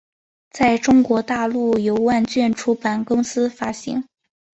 [0.49, 4.03] 在中国大陆由万卷出版公司发行。